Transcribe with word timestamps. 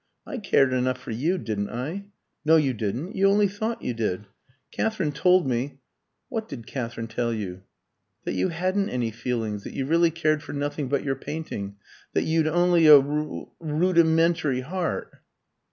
"I 0.25 0.39
cared 0.39 0.73
enough 0.73 0.97
for 0.97 1.11
you, 1.11 1.37
didn't 1.37 1.69
I?" 1.69 2.05
"No, 2.43 2.55
you 2.55 2.73
didn't. 2.73 3.15
You 3.15 3.27
only 3.29 3.47
thought 3.47 3.83
you 3.83 3.93
did. 3.93 4.25
Katherine 4.71 5.11
told 5.11 5.47
me" 5.47 5.77
"What 6.27 6.47
did 6.49 6.65
Katherine 6.65 7.05
tell 7.05 7.31
you?" 7.31 7.61
"That 8.23 8.33
you 8.33 8.49
hadn't 8.49 8.89
any 8.89 9.11
feelings, 9.11 9.63
that 9.63 9.75
you 9.75 9.85
really 9.85 10.09
cared 10.09 10.41
for 10.41 10.53
nothing 10.53 10.87
but 10.89 11.03
your 11.03 11.15
painting, 11.15 11.75
that 12.13 12.23
you'd 12.23 12.47
only 12.47 12.87
a 12.87 12.97
ru 12.99 13.51
rudimentary 13.59 14.61
heart." 14.61 15.21